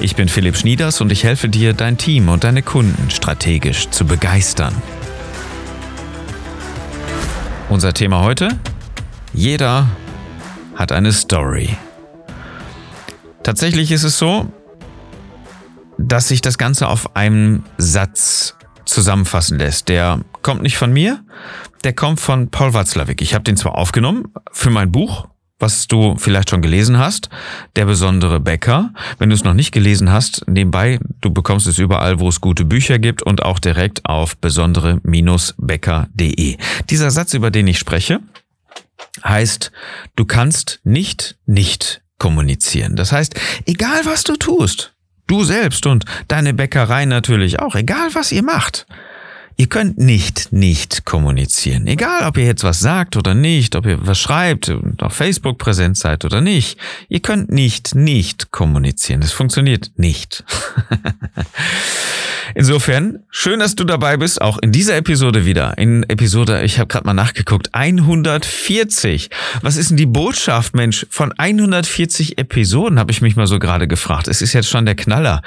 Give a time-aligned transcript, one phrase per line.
[0.00, 4.04] Ich bin Philipp Schnieders und ich helfe dir, dein Team und deine Kunden strategisch zu
[4.04, 4.74] begeistern.
[7.68, 8.48] Unser Thema heute?
[9.32, 9.88] Jeder
[10.74, 11.76] hat eine Story.
[13.42, 14.52] Tatsächlich ist es so,
[15.98, 19.88] dass sich das Ganze auf einem Satz zusammenfassen lässt.
[19.88, 21.24] Der kommt nicht von mir,
[21.84, 23.22] der kommt von Paul Watzlawick.
[23.22, 27.28] Ich habe den zwar aufgenommen für mein Buch, was du vielleicht schon gelesen hast,
[27.76, 28.92] Der besondere Bäcker.
[29.18, 32.64] Wenn du es noch nicht gelesen hast, nebenbei, du bekommst es überall, wo es gute
[32.64, 36.56] Bücher gibt und auch direkt auf besondere-bäcker.de.
[36.90, 38.20] Dieser Satz, über den ich spreche,
[39.24, 39.72] heißt,
[40.16, 42.96] du kannst nicht nicht kommunizieren.
[42.96, 43.34] Das heißt,
[43.66, 44.94] egal was du tust,
[45.26, 48.86] du selbst und deine Bäckerei natürlich auch, egal was ihr macht,
[49.56, 51.86] Ihr könnt nicht nicht kommunizieren.
[51.86, 55.58] Egal, ob ihr jetzt was sagt oder nicht, ob ihr was schreibt und auf Facebook
[55.58, 56.78] präsent seid oder nicht.
[57.08, 59.20] Ihr könnt nicht nicht kommunizieren.
[59.20, 60.44] Das funktioniert nicht.
[62.56, 65.76] Insofern, schön, dass du dabei bist, auch in dieser Episode wieder.
[65.78, 69.30] In Episode, ich habe gerade mal nachgeguckt, 140.
[69.62, 71.06] Was ist denn die Botschaft, Mensch?
[71.10, 74.28] Von 140 Episoden habe ich mich mal so gerade gefragt.
[74.28, 75.42] Es ist jetzt schon der Knaller.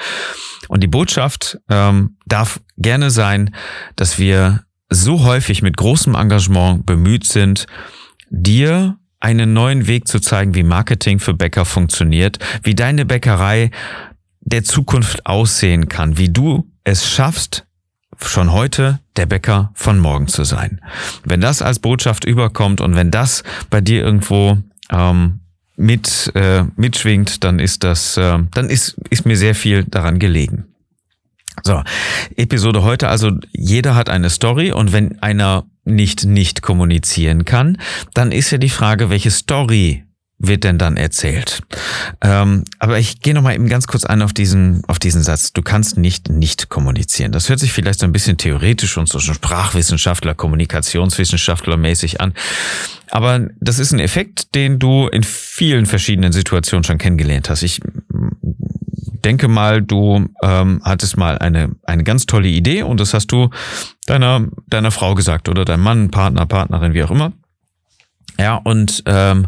[0.67, 3.53] Und die Botschaft ähm, darf gerne sein,
[3.95, 7.67] dass wir so häufig mit großem Engagement bemüht sind,
[8.29, 13.71] dir einen neuen Weg zu zeigen, wie Marketing für Bäcker funktioniert, wie deine Bäckerei
[14.41, 17.65] der Zukunft aussehen kann, wie du es schaffst,
[18.17, 20.81] schon heute der Bäcker von morgen zu sein.
[21.23, 24.57] Wenn das als Botschaft überkommt und wenn das bei dir irgendwo
[24.89, 25.41] ähm,
[25.77, 30.65] mit äh, mitschwingt, dann ist das, äh, dann ist ist mir sehr viel daran gelegen.
[31.63, 31.81] So,
[32.35, 37.77] Episode heute, also jeder hat eine Story und wenn einer nicht nicht kommunizieren kann,
[38.13, 40.03] dann ist ja die Frage, welche Story
[40.39, 41.61] wird denn dann erzählt?
[42.21, 45.53] Ähm, aber ich gehe noch mal eben ganz kurz ein auf diesen auf diesen Satz.
[45.53, 47.31] Du kannst nicht nicht kommunizieren.
[47.31, 52.33] Das hört sich vielleicht so ein bisschen theoretisch und so Sprachwissenschaftler, Kommunikationswissenschaftler mäßig an.
[53.09, 57.63] Aber das ist ein Effekt, den du in vielen verschiedenen Situationen schon kennengelernt hast.
[57.63, 57.81] Ich
[59.27, 63.49] denke mal, du ähm, hattest mal eine, eine ganz tolle Idee und das hast du
[64.05, 67.33] deiner, deiner Frau gesagt oder deinem Mann, Partner, Partnerin, wie auch immer.
[68.39, 69.47] Ja, und ähm,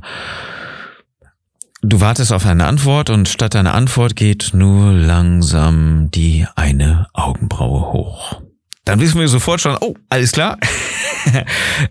[1.81, 7.93] du wartest auf eine Antwort und statt deiner Antwort geht nur langsam die eine Augenbraue
[7.93, 8.41] hoch.
[8.89, 10.57] Dann wissen wir sofort schon, oh, alles klar.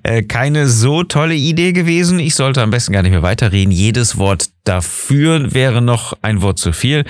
[0.02, 2.18] Äh, keine so tolle Idee gewesen.
[2.18, 3.70] Ich sollte am besten gar nicht mehr weiterreden.
[3.70, 7.04] Jedes Wort dafür wäre noch ein Wort zu viel.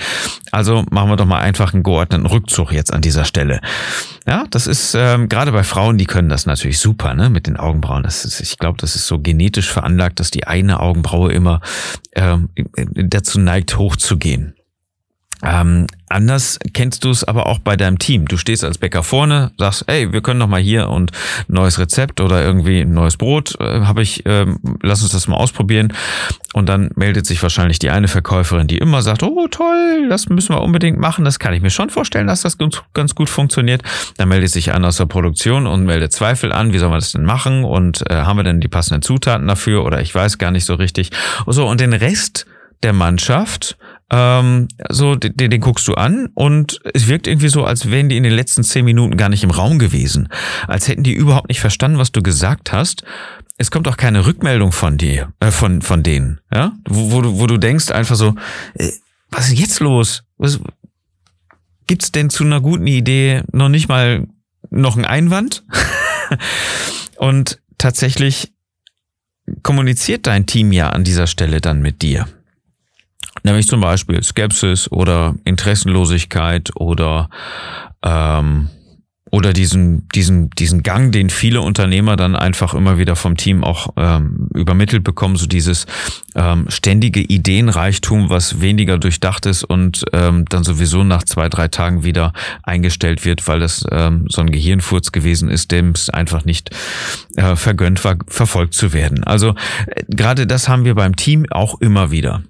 [0.51, 3.61] Also machen wir doch mal einfach einen geordneten Rückzug jetzt an dieser Stelle.
[4.27, 7.57] Ja, das ist ähm, gerade bei Frauen, die können das natürlich super, ne, mit den
[7.57, 8.03] Augenbrauen.
[8.03, 11.61] Das ist, ich glaube, das ist so genetisch veranlagt, dass die eine Augenbraue immer
[12.15, 12.49] ähm,
[12.93, 14.55] dazu neigt, hochzugehen.
[15.41, 18.27] Ähm, anders kennst du es aber auch bei deinem Team.
[18.27, 21.11] Du stehst als Bäcker vorne, sagst, ey, wir können doch mal hier und
[21.47, 25.37] neues Rezept oder irgendwie ein neues Brot äh, habe ich, ähm, lass uns das mal
[25.37, 25.93] ausprobieren.
[26.53, 30.55] Und dann meldet sich wahrscheinlich die eine Verkäuferin, die immer sagt, oh toll, das müssen
[30.55, 33.81] wir unbedingt machen, das kann ich mir schon vorstellen, dass das ganz, ganz gut funktioniert.
[34.17, 37.11] Dann meldet sich einer aus der Produktion und meldet Zweifel an, wie soll man das
[37.11, 40.51] denn machen und äh, haben wir denn die passenden Zutaten dafür oder ich weiß gar
[40.51, 41.11] nicht so richtig.
[41.45, 42.45] Und so, und den Rest
[42.83, 43.77] der Mannschaft
[44.11, 48.17] ähm, so, den, den guckst du an und es wirkt irgendwie so, als wären die
[48.17, 50.29] in den letzten zehn Minuten gar nicht im Raum gewesen.
[50.67, 53.03] Als hätten die überhaupt nicht verstanden, was du gesagt hast.
[53.57, 56.73] Es kommt auch keine Rückmeldung von dir, äh, von, von denen, ja?
[56.87, 58.35] Wo, wo, du, wo du denkst einfach so,
[58.75, 58.91] äh,
[59.29, 60.23] was ist jetzt los?
[60.37, 60.59] Was,
[61.85, 64.27] gibt's denn zu einer guten Idee noch nicht mal
[64.69, 65.63] noch einen Einwand?
[67.17, 68.53] und tatsächlich
[69.63, 72.27] kommuniziert dein Team ja an dieser Stelle dann mit dir.
[73.43, 77.29] Nämlich zum Beispiel Skepsis oder Interessenlosigkeit oder
[78.03, 78.69] ähm,
[79.31, 83.93] oder diesen, diesen, diesen Gang, den viele Unternehmer dann einfach immer wieder vom Team auch
[83.95, 85.85] ähm, übermittelt bekommen, so dieses
[86.35, 92.03] ähm, ständige Ideenreichtum, was weniger durchdacht ist und ähm, dann sowieso nach zwei, drei Tagen
[92.03, 92.33] wieder
[92.63, 96.71] eingestellt wird, weil das ähm, so ein Gehirnfurz gewesen ist, dem es einfach nicht
[97.35, 99.23] äh, vergönnt war, verfolgt zu werden.
[99.23, 99.49] Also
[99.87, 102.43] äh, gerade das haben wir beim Team auch immer wieder.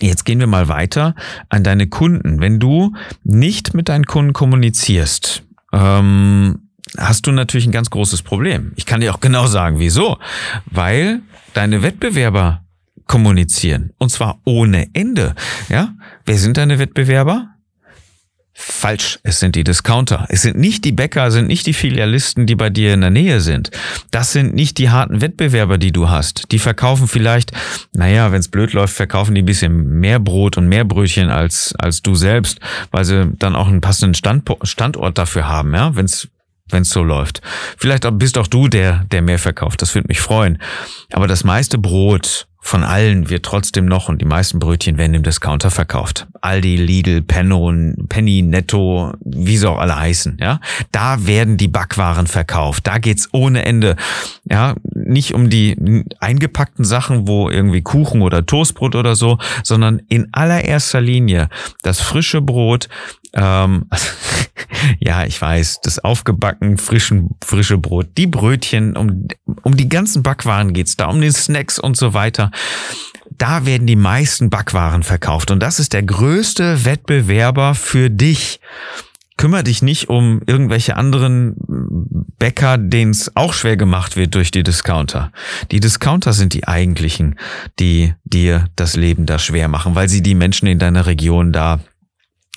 [0.00, 1.14] Jetzt gehen wir mal weiter
[1.48, 2.40] an deine Kunden.
[2.40, 2.92] Wenn du
[3.24, 6.68] nicht mit deinen Kunden kommunizierst, ähm,
[6.98, 8.72] hast du natürlich ein ganz großes Problem.
[8.76, 10.18] Ich kann dir auch genau sagen, wieso.
[10.66, 11.22] Weil
[11.54, 12.62] deine Wettbewerber
[13.06, 13.92] kommunizieren.
[13.98, 15.34] Und zwar ohne Ende.
[15.68, 15.94] Ja?
[16.24, 17.55] Wer sind deine Wettbewerber?
[18.58, 20.24] Falsch, es sind die Discounter.
[20.30, 23.42] Es sind nicht die Bäcker, sind nicht die Filialisten, die bei dir in der Nähe
[23.42, 23.70] sind.
[24.10, 26.50] Das sind nicht die harten Wettbewerber, die du hast.
[26.52, 27.52] Die verkaufen vielleicht,
[27.92, 31.74] naja, wenn es blöd läuft, verkaufen die ein bisschen mehr Brot und mehr Brötchen als,
[31.78, 32.58] als du selbst,
[32.90, 36.28] weil sie dann auch einen passenden Stand, Standort dafür haben, ja, wenn es
[36.68, 37.42] wenn es so läuft.
[37.76, 39.82] Vielleicht bist auch du der, der mehr verkauft.
[39.82, 40.58] Das würde mich freuen.
[41.12, 45.22] Aber das meiste Brot von allen wird trotzdem noch und die meisten Brötchen werden im
[45.22, 46.26] Discounter verkauft.
[46.40, 47.72] Aldi, Lidl, Penno,
[48.08, 50.60] Penny, Netto, wie sie auch alle heißen, ja.
[50.90, 52.88] Da werden die Backwaren verkauft.
[52.88, 53.94] Da geht's ohne Ende.
[54.50, 60.28] Ja, nicht um die eingepackten Sachen, wo irgendwie Kuchen oder Toastbrot oder so, sondern in
[60.32, 61.48] allererster Linie
[61.82, 62.88] das frische Brot,
[63.36, 63.84] ähm,
[64.98, 69.28] ja, ich weiß, das aufgebacken, frischen, frische Brot, die Brötchen, um,
[69.62, 72.50] um die ganzen Backwaren geht's da, um den Snacks und so weiter.
[73.30, 78.60] Da werden die meisten Backwaren verkauft und das ist der größte Wettbewerber für dich.
[79.36, 81.56] Kümmer dich nicht um irgendwelche anderen
[82.38, 85.30] Bäcker, denen es auch schwer gemacht wird durch die Discounter.
[85.70, 87.38] Die Discounter sind die eigentlichen,
[87.78, 91.80] die dir das Leben da schwer machen, weil sie die Menschen in deiner Region da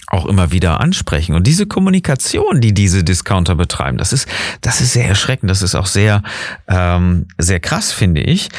[0.09, 1.35] auch immer wieder ansprechen.
[1.35, 4.27] Und diese Kommunikation, die diese Discounter betreiben, das ist,
[4.61, 5.49] das ist sehr erschreckend.
[5.49, 6.23] Das ist auch sehr,
[6.67, 8.49] ähm, sehr krass, finde ich.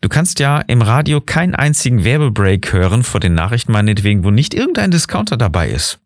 [0.00, 4.54] Du kannst ja im Radio keinen einzigen Werbebreak hören vor den Nachrichten meinetwegen, wo nicht
[4.54, 5.98] irgendein Discounter dabei ist.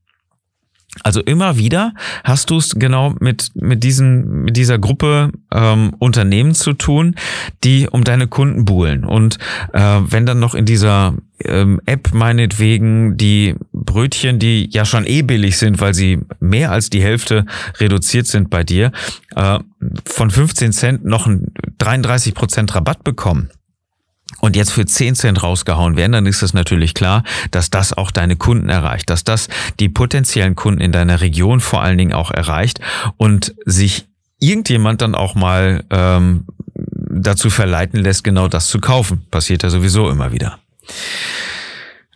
[1.03, 1.93] Also immer wieder
[2.23, 7.17] hast du es genau mit, mit, diesen, mit dieser Gruppe ähm, Unternehmen zu tun,
[7.65, 9.05] die um deine Kunden buhlen.
[9.05, 9.39] Und
[9.73, 15.23] äh, wenn dann noch in dieser ähm, App meinetwegen die Brötchen, die ja schon eh
[15.23, 17.47] billig sind, weil sie mehr als die Hälfte
[17.79, 18.93] reduziert sind bei dir,
[19.35, 19.59] äh,
[20.07, 23.51] von 15 Cent noch ein 33 Prozent Rabatt bekommen
[24.41, 28.11] und jetzt für 10 Cent rausgehauen werden, dann ist es natürlich klar, dass das auch
[28.11, 29.49] deine Kunden erreicht, dass das
[29.81, 32.81] die potenziellen Kunden in deiner Region vor allen Dingen auch erreicht
[33.17, 34.07] und sich
[34.41, 36.45] irgendjemand dann auch mal ähm,
[36.75, 39.25] dazu verleiten lässt, genau das zu kaufen.
[39.31, 40.59] Passiert ja sowieso immer wieder.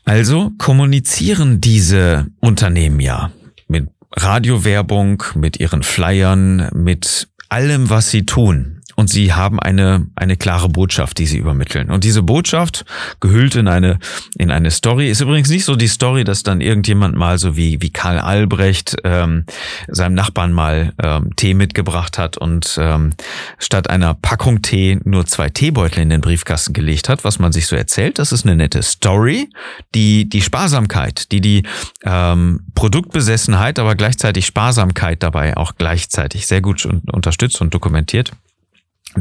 [0.05, 3.31] Also kommunizieren diese Unternehmen ja
[3.67, 10.37] mit Radiowerbung, mit ihren Flyern, mit allem, was sie tun und sie haben eine, eine
[10.37, 11.89] klare Botschaft, die sie übermitteln.
[11.89, 12.85] Und diese Botschaft,
[13.21, 14.01] gehüllt in eine,
[14.37, 17.81] in eine Story, ist übrigens nicht so die Story, dass dann irgendjemand mal so wie,
[17.81, 19.45] wie Karl Albrecht ähm,
[19.87, 23.13] seinem Nachbarn mal ähm, Tee mitgebracht hat und ähm,
[23.61, 27.69] statt einer Packung Tee nur zwei Teebeutel in den Briefkasten gelegt hat, was man sich
[27.69, 28.19] so erzählt.
[28.19, 29.49] Das ist eine nette Story,
[29.95, 31.63] die die Sparsamkeit, die die
[32.03, 38.33] ähm, Produktbesessenheit, aber gleichzeitig Sparsamkeit dabei auch gleichzeitig sehr gut unterstützt und dokumentiert.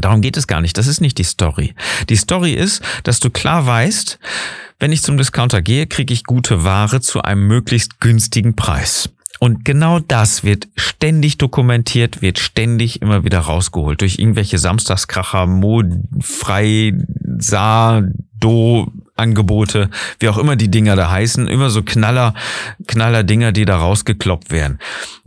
[0.00, 0.78] Darum geht es gar nicht.
[0.78, 1.74] Das ist nicht die Story.
[2.08, 4.18] Die Story ist, dass du klar weißt,
[4.78, 9.10] wenn ich zum Discounter gehe, kriege ich gute Ware zu einem möglichst günstigen Preis.
[9.40, 15.86] Und genau das wird ständig dokumentiert, wird ständig immer wieder rausgeholt durch irgendwelche Samstagskracher, Mod,
[16.20, 16.92] Frei,
[17.38, 18.02] Sa,
[18.40, 19.90] Do, Angebote,
[20.20, 22.34] wie auch immer die Dinger da heißen, immer so Knaller,
[22.86, 24.78] Knaller Dinger, die da rausgekloppt werden.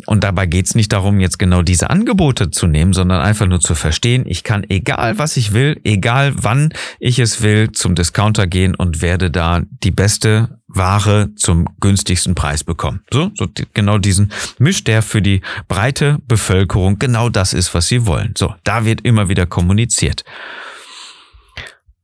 [0.05, 3.75] Und dabei geht's nicht darum, jetzt genau diese Angebote zu nehmen, sondern einfach nur zu
[3.75, 8.75] verstehen, ich kann egal was ich will, egal wann ich es will, zum Discounter gehen
[8.75, 13.01] und werde da die beste Ware zum günstigsten Preis bekommen.
[13.11, 18.05] So, so genau diesen Misch, der für die breite Bevölkerung genau das ist, was sie
[18.05, 18.33] wollen.
[18.37, 20.23] So, da wird immer wieder kommuniziert.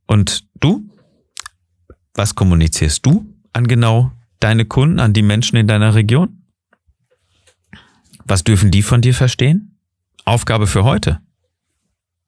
[0.06, 0.87] Und du
[2.18, 4.10] was kommunizierst du an genau
[4.40, 6.42] deine Kunden, an die Menschen in deiner Region?
[8.24, 9.78] Was dürfen die von dir verstehen?
[10.24, 11.20] Aufgabe für heute.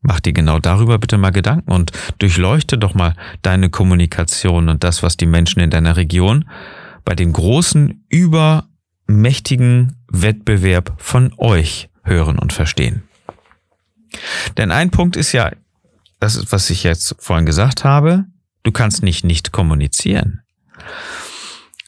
[0.01, 5.03] Mach dir genau darüber bitte mal Gedanken und durchleuchte doch mal deine Kommunikation und das,
[5.03, 6.49] was die Menschen in deiner Region
[7.05, 13.03] bei dem großen, übermächtigen Wettbewerb von euch hören und verstehen.
[14.57, 15.51] Denn ein Punkt ist ja,
[16.19, 18.25] das ist, was ich jetzt vorhin gesagt habe,
[18.63, 20.43] Du kannst nicht nicht kommunizieren.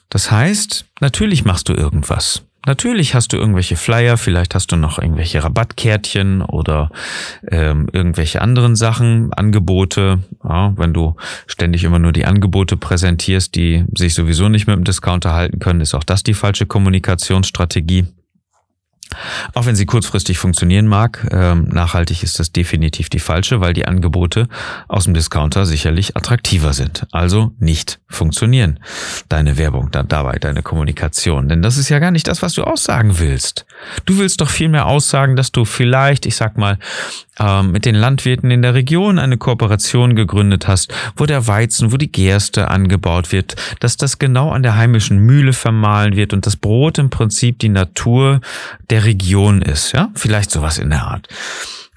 [0.09, 2.43] Das heißt, natürlich machst du irgendwas.
[2.65, 6.91] Natürlich hast du irgendwelche Flyer, vielleicht hast du noch irgendwelche Rabattkärtchen oder
[7.51, 10.21] ähm, irgendwelche anderen Sachen, Angebote.
[10.45, 11.17] Ja, wenn du
[11.49, 15.81] ständig immer nur die Angebote präsentierst, die sich sowieso nicht mit dem Discounter halten können,
[15.81, 18.07] ist auch das die falsche Kommunikationsstrategie.
[19.55, 23.87] Auch wenn sie kurzfristig funktionieren mag, ähm, nachhaltig ist das definitiv die falsche, weil die
[23.87, 24.49] Angebote
[24.89, 27.07] aus dem Discounter sicherlich attraktiver sind.
[27.13, 28.79] Also nicht funktionieren.
[29.29, 31.49] Deine Werbung dann dabei, deine Kommunikation.
[31.49, 33.67] Denn das ist ja gar nicht das, was du aussagen willst.
[34.05, 36.79] Du willst doch vielmehr aussagen, dass du vielleicht, ich sag mal,
[37.39, 41.97] ähm, mit den Landwirten in der Region eine Kooperation gegründet hast, wo der Weizen, wo
[41.97, 46.57] die Gerste angebaut wird, dass das genau an der heimischen Mühle vermahlen wird und das
[46.57, 48.41] Brot im Prinzip die Natur
[48.91, 51.29] der Region ist, ja, vielleicht sowas in der Art.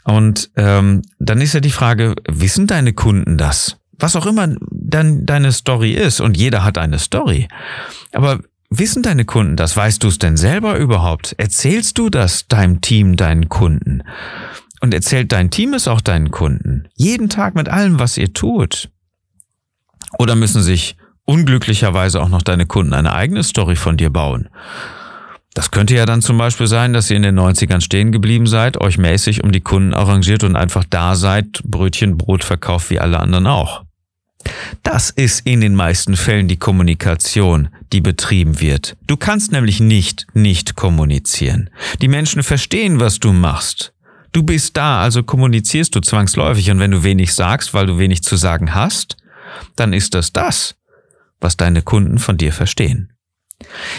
[0.04, 3.78] Und ähm, dann ist ja die Frage, wissen deine Kunden das?
[3.98, 7.48] Was auch immer dann deine Story ist, und jeder hat eine Story.
[8.14, 9.76] Aber wissen deine Kunden das?
[9.76, 11.34] Weißt du es denn selber überhaupt?
[11.38, 14.04] Erzählst du das deinem Team, deinen Kunden?
[14.82, 16.88] Und erzählt dein Team es auch deinen Kunden?
[16.96, 18.90] Jeden Tag mit allem, was ihr tut?
[20.20, 24.50] Oder müssen sich unglücklicherweise auch noch deine Kunden eine eigene Story von dir bauen?
[25.56, 28.80] Das könnte ja dann zum Beispiel sein, dass ihr in den 90ern stehen geblieben seid,
[28.82, 33.22] euch mäßig um die Kunden arrangiert und einfach da seid, Brötchen, Brot verkauft wie alle
[33.22, 33.86] anderen auch.
[34.84, 38.98] Das ist in den meisten Fällen die Kommunikation, die betrieben wird.
[39.08, 41.70] Du kannst nämlich nicht nicht kommunizieren.
[42.02, 43.94] Die Menschen verstehen, was du machst.
[44.34, 48.24] Du bist da, also kommunizierst du zwangsläufig und wenn du wenig sagst, weil du wenig
[48.24, 49.16] zu sagen hast,
[49.78, 50.76] dann ist das das,
[51.40, 53.15] was deine Kunden von dir verstehen.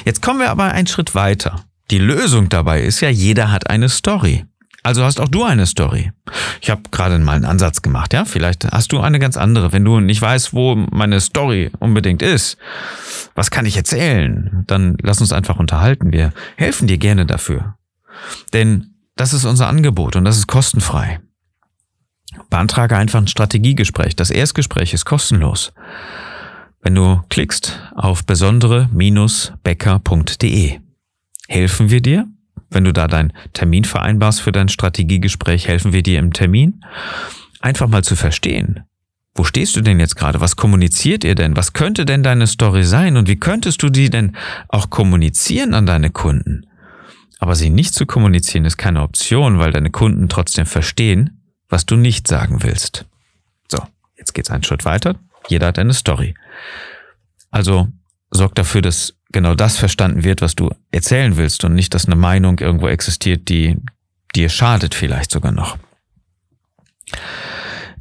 [0.05, 1.65] Jetzt kommen wir aber einen Schritt weiter.
[1.91, 4.45] Die Lösung dabei ist ja, jeder hat eine Story.
[4.83, 6.13] Also hast auch du eine Story.
[6.61, 8.25] Ich habe gerade mal einen Ansatz gemacht, ja?
[8.25, 9.73] Vielleicht hast du eine ganz andere.
[9.73, 12.57] Wenn du nicht weißt, wo meine Story unbedingt ist,
[13.35, 14.63] was kann ich erzählen?
[14.69, 16.13] Dann lass uns einfach unterhalten.
[16.13, 17.75] Wir helfen dir gerne dafür.
[18.53, 21.21] Denn das ist unser Angebot und das ist kostenfrei.
[22.49, 24.15] Beantrage einfach ein Strategiegespräch.
[24.15, 25.73] Das Erstgespräch ist kostenlos.
[26.87, 30.79] Wenn du klickst auf besondere-becker.de,
[31.49, 32.29] helfen wir dir.
[32.71, 36.85] Wenn du da deinen Termin vereinbarst für dein Strategiegespräch, helfen wir dir im Termin.
[37.59, 38.85] Einfach mal zu verstehen,
[39.35, 40.41] wo stehst du denn jetzt gerade?
[40.41, 41.57] Was kommuniziert ihr denn?
[41.57, 43.17] Was könnte denn deine Story sein?
[43.17, 44.37] Und wie könntest du die denn
[44.69, 46.69] auch kommunizieren an deine Kunden?
[47.41, 51.97] Aber sie nicht zu kommunizieren ist keine Option, weil deine Kunden trotzdem verstehen, was du
[51.97, 53.07] nicht sagen willst.
[53.73, 53.83] So,
[54.17, 55.17] jetzt geht's einen Schritt weiter.
[55.49, 56.35] Jeder hat eine Story.
[57.51, 57.89] Also
[58.31, 62.17] sorg dafür, dass genau das verstanden wird, was du erzählen willst und nicht, dass eine
[62.17, 63.77] Meinung irgendwo existiert, die
[64.35, 65.79] dir schadet vielleicht sogar noch.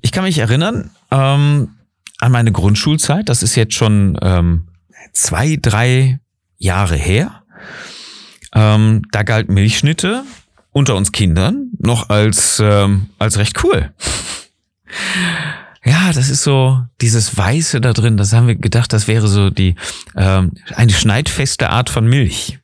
[0.01, 1.75] Ich kann mich erinnern ähm,
[2.19, 3.29] an meine Grundschulzeit.
[3.29, 4.67] Das ist jetzt schon ähm,
[5.13, 6.19] zwei, drei
[6.57, 7.43] Jahre her.
[8.53, 10.23] Ähm, da galt Milchschnitte
[10.71, 13.93] unter uns Kindern noch als, ähm, als recht cool.
[15.85, 19.51] Ja, das ist so dieses Weiße da drin, das haben wir gedacht, das wäre so
[19.51, 19.75] die
[20.17, 22.59] ähm, eine schneidfeste Art von Milch.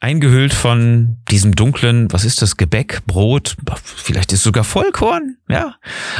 [0.00, 5.76] Eingehüllt von diesem dunklen, was ist das, Gebäck, Brot, vielleicht ist sogar Vollkorn, ja.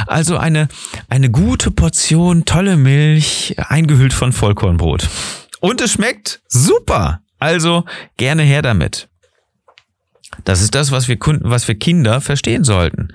[0.07, 0.69] Also eine,
[1.09, 5.07] eine gute Portion tolle Milch, eingehüllt von Vollkornbrot.
[5.59, 7.21] Und es schmeckt super.
[7.37, 7.85] Also
[8.17, 9.09] gerne her damit.
[10.45, 13.09] Das ist das, was wir Kunden, was wir Kinder verstehen sollten.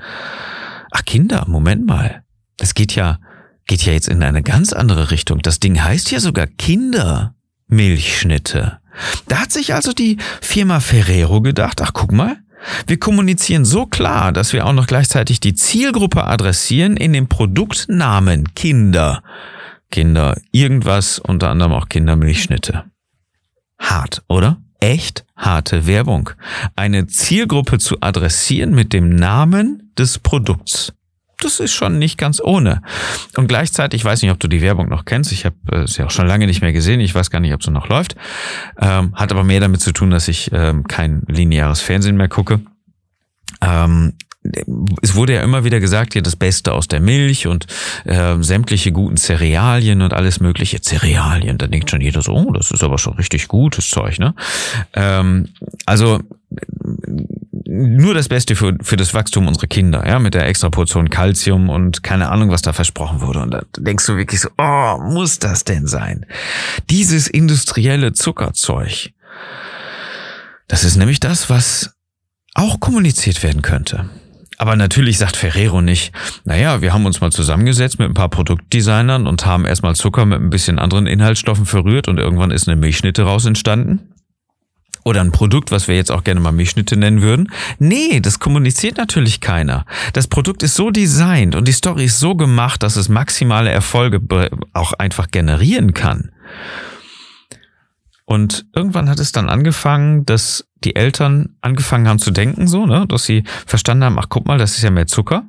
[0.90, 2.22] Ach Kinder, Moment mal.
[2.58, 3.18] Das geht ja,
[3.66, 5.42] geht ja jetzt in eine ganz andere Richtung.
[5.42, 8.78] Das Ding heißt ja sogar Kindermilchschnitte.
[9.28, 12.38] Da hat sich also die Firma Ferrero gedacht, ach guck mal,
[12.86, 18.54] wir kommunizieren so klar, dass wir auch noch gleichzeitig die Zielgruppe adressieren in dem Produktnamen
[18.54, 19.22] Kinder.
[19.90, 22.84] Kinder irgendwas, unter anderem auch Kindermilchschnitte.
[23.78, 24.58] Hart, oder?
[24.80, 26.30] Echt harte Werbung.
[26.74, 30.92] Eine Zielgruppe zu adressieren mit dem Namen des Produkts.
[31.40, 32.80] Das ist schon nicht ganz ohne.
[33.36, 36.02] Und gleichzeitig, ich weiß nicht, ob du die Werbung noch kennst, ich habe äh, sie
[36.02, 38.16] auch schon lange nicht mehr gesehen, ich weiß gar nicht, ob sie noch läuft,
[38.80, 42.60] ähm, hat aber mehr damit zu tun, dass ich ähm, kein lineares Fernsehen mehr gucke.
[43.60, 44.14] Ähm,
[45.02, 47.66] es wurde ja immer wieder gesagt, ja, das Beste aus der Milch und
[48.04, 51.58] äh, sämtliche guten Cerealien und alles mögliche Cerealien.
[51.58, 54.34] Da denkt schon jeder so, oh, das ist aber schon richtig gutes Zeug, ne?
[54.94, 55.48] Ähm,
[55.84, 56.20] also
[57.76, 61.68] nur das Beste für, für das Wachstum unserer Kinder, ja, mit der extra Portion Calcium
[61.68, 63.40] und keine Ahnung, was da versprochen wurde.
[63.40, 66.26] Und da denkst du wirklich so, oh, muss das denn sein?
[66.90, 69.10] Dieses industrielle Zuckerzeug.
[70.68, 71.94] Das ist nämlich das, was
[72.54, 74.10] auch kommuniziert werden könnte.
[74.58, 76.12] Aber natürlich sagt Ferrero nicht,
[76.44, 80.40] naja, wir haben uns mal zusammengesetzt mit ein paar Produktdesignern und haben erstmal Zucker mit
[80.40, 84.14] ein bisschen anderen Inhaltsstoffen verrührt und irgendwann ist eine Milchschnitte raus entstanden.
[85.06, 87.52] Oder ein Produkt, was wir jetzt auch gerne mal Milchschnitte nennen würden.
[87.78, 89.84] Nee, das kommuniziert natürlich keiner.
[90.14, 94.20] Das Produkt ist so designt und die Story ist so gemacht, dass es maximale Erfolge
[94.72, 96.32] auch einfach generieren kann.
[98.24, 103.06] Und irgendwann hat es dann angefangen, dass die Eltern angefangen haben zu denken, so, ne,
[103.06, 105.44] dass sie verstanden haben, ach guck mal, das ist ja mehr Zucker.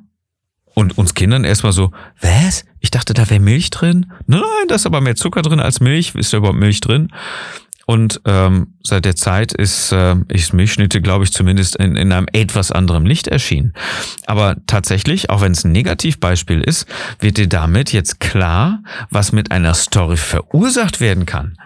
[0.74, 2.64] Und uns Kindern erstmal so, was?
[2.78, 4.12] Ich dachte, da wäre Milch drin.
[4.28, 6.14] Nein, da ist aber mehr Zucker drin als Milch.
[6.14, 7.10] Ist da überhaupt Milch drin?
[7.90, 12.26] Und ähm, seit der Zeit ist, äh, ist Milchschnitte, glaube ich, zumindest in, in einem
[12.34, 13.72] etwas anderem Licht erschienen.
[14.26, 16.86] Aber tatsächlich, auch wenn es ein Negativbeispiel ist,
[17.18, 21.56] wird dir damit jetzt klar, was mit einer Story verursacht werden kann.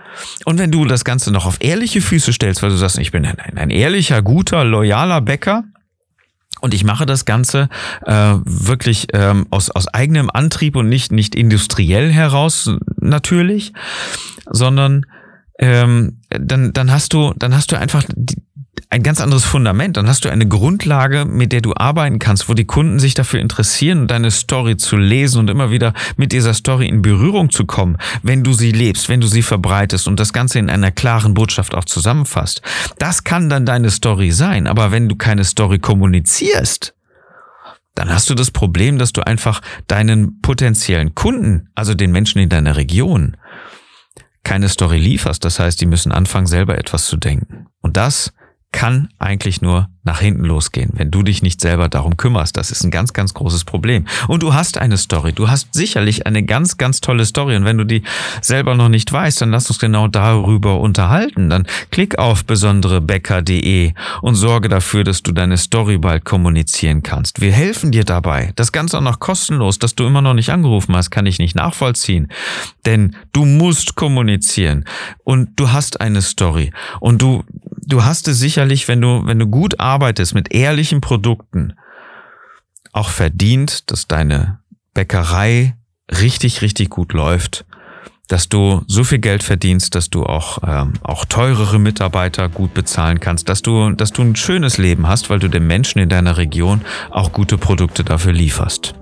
[0.44, 3.26] Und wenn du das Ganze noch auf ehrliche Füße stellst, weil du sagst, ich bin
[3.26, 5.64] ein, ein ehrlicher, guter, loyaler Bäcker,
[6.60, 7.68] und ich mache das Ganze
[8.06, 13.72] äh, wirklich ähm, aus, aus eigenem Antrieb und nicht, nicht industriell heraus natürlich,
[14.48, 15.04] sondern
[15.58, 18.36] ähm, dann, dann hast du, dann hast du einfach die,
[18.92, 19.96] ein ganz anderes Fundament.
[19.96, 23.40] Dann hast du eine Grundlage, mit der du arbeiten kannst, wo die Kunden sich dafür
[23.40, 27.96] interessieren, deine Story zu lesen und immer wieder mit dieser Story in Berührung zu kommen,
[28.22, 31.74] wenn du sie lebst, wenn du sie verbreitest und das Ganze in einer klaren Botschaft
[31.74, 32.60] auch zusammenfasst.
[32.98, 34.66] Das kann dann deine Story sein.
[34.66, 36.94] Aber wenn du keine Story kommunizierst,
[37.94, 42.48] dann hast du das Problem, dass du einfach deinen potenziellen Kunden, also den Menschen in
[42.48, 43.36] deiner Region,
[44.44, 45.44] keine Story lieferst.
[45.44, 47.66] Das heißt, die müssen anfangen, selber etwas zu denken.
[47.80, 48.32] Und das
[48.72, 52.56] kann eigentlich nur nach hinten losgehen, wenn du dich nicht selber darum kümmerst.
[52.56, 54.06] Das ist ein ganz, ganz großes Problem.
[54.26, 55.32] Und du hast eine Story.
[55.32, 57.54] Du hast sicherlich eine ganz, ganz tolle Story.
[57.54, 58.02] Und wenn du die
[58.40, 61.50] selber noch nicht weißt, dann lass uns genau darüber unterhalten.
[61.50, 67.40] Dann klick auf besonderebäcker.de und sorge dafür, dass du deine Story bald kommunizieren kannst.
[67.40, 68.52] Wir helfen dir dabei.
[68.56, 71.54] Das Ganze auch noch kostenlos, dass du immer noch nicht angerufen hast, kann ich nicht
[71.54, 72.26] nachvollziehen.
[72.86, 74.84] Denn du musst kommunizieren
[75.22, 77.44] und du hast eine Story und du
[77.82, 81.74] du hast es sicherlich, wenn du, wenn du gut arbeitest mit ehrlichen Produkten,
[82.92, 84.60] auch verdient, dass deine
[84.94, 85.76] Bäckerei
[86.10, 87.64] richtig, richtig gut läuft,
[88.28, 93.20] dass du so viel Geld verdienst, dass du auch, ähm, auch teurere Mitarbeiter gut bezahlen
[93.20, 96.36] kannst, dass du, dass du ein schönes Leben hast, weil du den Menschen in deiner
[96.36, 98.94] Region auch gute Produkte dafür lieferst.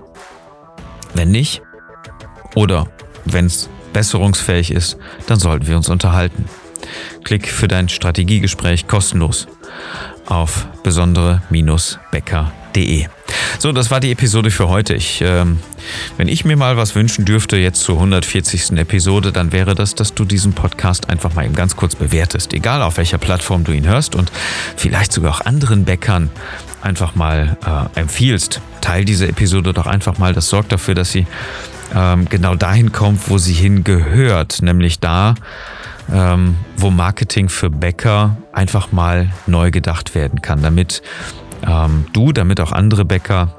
[1.13, 1.61] Wenn nicht,
[2.55, 2.87] oder
[3.25, 4.97] wenn es besserungsfähig ist,
[5.27, 6.45] dann sollten wir uns unterhalten.
[7.23, 9.47] Klick für dein Strategiegespräch kostenlos
[10.25, 13.07] auf besondere-becker.de.
[13.59, 14.93] So, das war die Episode für heute.
[14.93, 15.59] Ich, ähm,
[16.17, 18.77] wenn ich mir mal was wünschen dürfte, jetzt zur 140.
[18.77, 22.53] Episode, dann wäre das, dass du diesen Podcast einfach mal eben ganz kurz bewertest.
[22.53, 24.31] Egal auf welcher Plattform du ihn hörst und
[24.77, 26.29] vielleicht sogar auch anderen Bäckern
[26.81, 28.61] einfach mal äh, empfiehlst.
[28.81, 30.33] Teil diese Episode doch einfach mal.
[30.33, 31.27] Das sorgt dafür, dass sie
[31.95, 35.35] ähm, genau dahin kommt, wo sie hingehört, nämlich da,
[36.13, 41.01] ähm, wo Marketing für Bäcker einfach mal neu gedacht werden kann, damit
[41.65, 43.55] ähm, du, damit auch andere Bäcker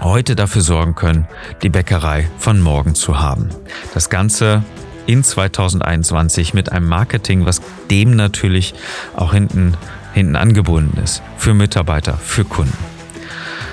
[0.00, 1.26] heute dafür sorgen können,
[1.62, 3.50] die Bäckerei von morgen zu haben.
[3.94, 4.62] Das Ganze
[5.06, 8.74] in 2021 mit einem Marketing, was dem natürlich
[9.16, 9.74] auch hinten,
[10.12, 11.22] hinten angebunden ist.
[11.38, 12.76] Für Mitarbeiter, für Kunden.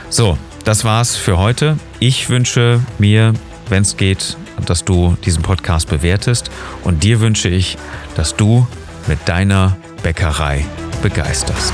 [0.09, 1.77] So, das war's für heute.
[1.99, 3.33] Ich wünsche mir,
[3.69, 6.49] wenn es geht, dass du diesen Podcast bewertest.
[6.83, 7.77] Und dir wünsche ich,
[8.15, 8.67] dass du
[9.07, 10.65] mit deiner Bäckerei
[11.01, 11.73] begeisterst.